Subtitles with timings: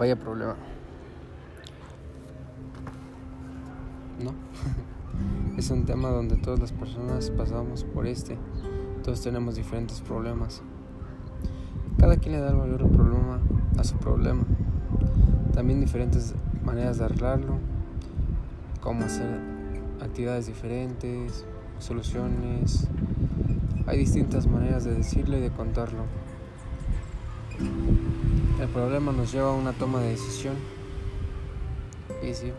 [0.00, 0.56] Vaya problema.
[4.24, 4.32] ¿No?
[5.58, 8.38] es un tema donde todas las personas pasamos por este.
[9.04, 10.62] Todos tenemos diferentes problemas.
[11.98, 13.40] Cada quien le da el valor del problema
[13.76, 14.42] a su problema.
[15.52, 17.58] También diferentes maneras de arreglarlo.
[18.80, 19.38] Cómo hacer
[20.00, 21.44] actividades diferentes,
[21.78, 22.88] soluciones.
[23.86, 26.04] Hay distintas maneras de decirlo y de contarlo.
[28.60, 30.54] El problema nos lleva a una toma de decisión.
[32.22, 32.52] Y sí,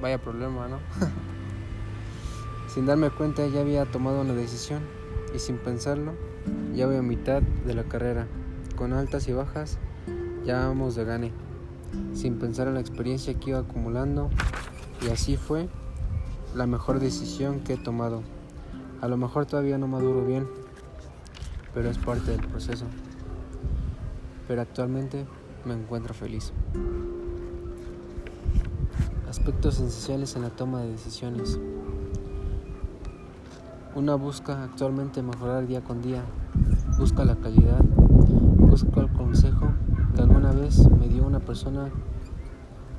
[0.00, 0.78] vaya problema, ¿no?
[2.72, 4.82] sin darme cuenta ya había tomado una decisión
[5.34, 6.14] y sin pensarlo
[6.76, 8.28] ya voy a mitad de la carrera.
[8.76, 9.78] Con altas y bajas
[10.44, 11.32] ya vamos de gane.
[12.14, 14.30] Sin pensar en la experiencia que iba acumulando
[15.04, 15.68] y así fue
[16.54, 18.22] la mejor decisión que he tomado.
[19.00, 20.46] A lo mejor todavía no maduro bien,
[21.74, 22.84] pero es parte del proceso.
[24.46, 25.26] Pero actualmente
[25.64, 26.52] me encuentro feliz.
[29.28, 31.58] Aspectos esenciales en la toma de decisiones.
[33.94, 36.22] Una busca actualmente mejorar día con día,
[36.98, 37.82] busca la calidad,
[38.56, 39.68] busca el consejo
[40.14, 41.90] que alguna vez me dio una persona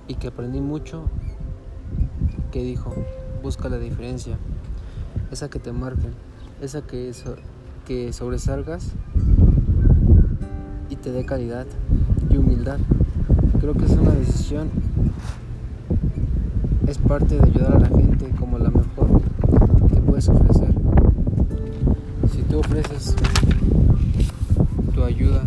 [0.07, 1.03] y que aprendí mucho,
[2.51, 2.93] que dijo,
[3.41, 4.37] busca la diferencia,
[5.31, 6.09] esa que te marque,
[6.61, 7.13] esa que,
[7.85, 8.91] que sobresalgas
[10.89, 11.67] y te dé calidad
[12.29, 12.77] y humildad.
[13.59, 14.69] Creo que es una decisión,
[16.87, 19.21] es parte de ayudar a la gente como la mejor
[19.93, 20.73] que puedes ofrecer.
[22.31, 23.15] Si tú ofreces
[24.93, 25.43] tu ayuda,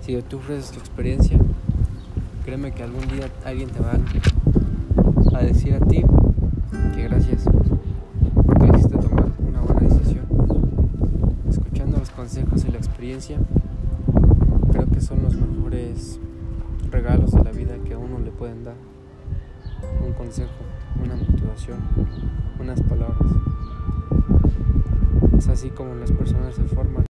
[0.00, 1.38] si tú ofreces tu experiencia,
[2.44, 3.92] créeme que algún día alguien te va
[5.38, 6.02] a decir a ti
[6.94, 7.44] que gracias
[8.44, 10.24] porque hiciste tomar una buena decisión.
[11.48, 13.38] Escuchando los consejos y la experiencia,
[15.00, 16.20] son los mejores
[16.90, 18.74] regalos de la vida que a uno le pueden dar.
[20.04, 20.50] Un consejo,
[21.02, 21.78] una motivación,
[22.58, 23.18] unas palabras.
[25.38, 27.06] Es así como las personas se forman.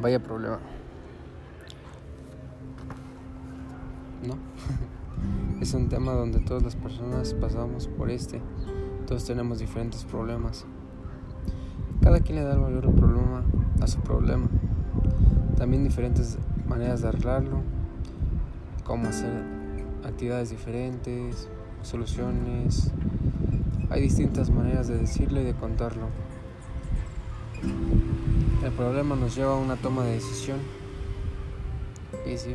[0.00, 0.60] Vaya problema.
[4.24, 4.36] ¿No?
[5.60, 8.40] es un tema donde todas las personas pasamos por este.
[9.06, 10.66] Todos tenemos diferentes problemas.
[12.06, 13.42] Cada quien le da el valor del problema
[13.80, 14.46] a su problema.
[15.56, 17.62] También diferentes maneras de arreglarlo.
[18.84, 19.32] Cómo hacer
[20.04, 21.48] actividades diferentes,
[21.82, 22.92] soluciones.
[23.90, 26.06] Hay distintas maneras de decirlo y de contarlo.
[28.64, 30.58] El problema nos lleva a una toma de decisión.
[32.24, 32.54] Y sí,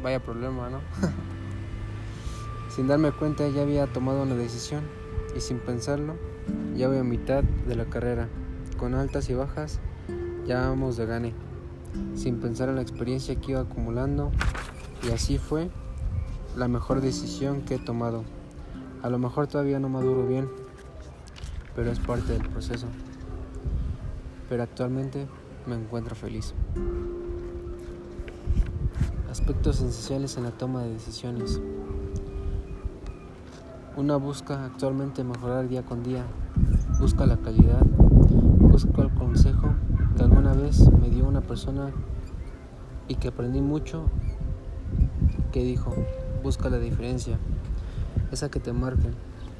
[0.00, 0.78] vaya problema, ¿no?
[2.70, 4.84] sin darme cuenta ya había tomado una decisión
[5.36, 6.14] y sin pensarlo
[6.76, 8.28] ya voy a mitad de la carrera.
[8.82, 9.78] Con altas y bajas
[10.44, 11.32] ya vamos de gane.
[12.16, 14.32] Sin pensar en la experiencia que iba acumulando
[15.06, 15.70] y así fue
[16.56, 18.24] la mejor decisión que he tomado.
[19.04, 20.48] A lo mejor todavía no maduro bien,
[21.76, 22.88] pero es parte del proceso.
[24.48, 25.28] Pero actualmente
[25.64, 26.52] me encuentro feliz.
[29.30, 31.60] Aspectos esenciales en la toma de decisiones.
[33.96, 36.24] Una busca actualmente mejorar día con día,
[36.98, 37.86] busca la calidad,
[38.32, 39.74] busca el consejo
[40.16, 41.90] que alguna vez me dio una persona
[43.08, 44.04] y que aprendí mucho,
[45.52, 45.94] que dijo,
[46.42, 47.38] busca la diferencia,
[48.30, 49.08] esa que te marque,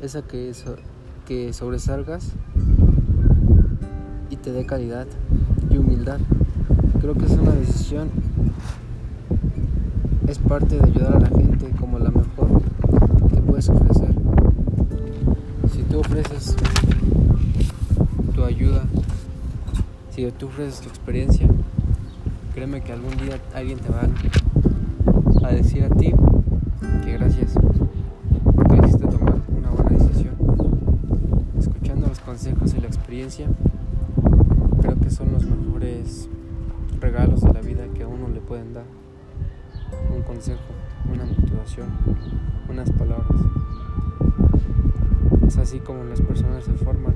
[0.00, 0.53] esa que,
[1.27, 2.32] que sobresalgas
[4.31, 5.06] y te dé calidad
[5.71, 6.19] y humildad.
[7.00, 8.11] Creo que es una decisión,
[10.27, 12.62] es parte de ayudar a la gente como la mejor
[13.34, 14.15] que puedes ofrecer.
[15.72, 16.56] Si tú ofreces
[18.52, 18.84] ayuda,
[20.10, 21.48] si tú ofreces tu experiencia,
[22.54, 24.02] créeme que algún día alguien te va
[25.48, 26.12] a decir a ti
[27.02, 27.54] que gracias
[28.54, 30.34] porque hiciste tomar una buena decisión.
[31.58, 33.49] Escuchando los consejos y la experiencia,
[34.82, 36.28] creo que son los mejores
[37.00, 38.84] regalos de la vida que a uno le pueden dar.
[40.14, 40.60] Un consejo,
[41.10, 41.88] una motivación,
[42.69, 43.40] unas palabras.
[45.46, 47.02] Es así como las personas se forman.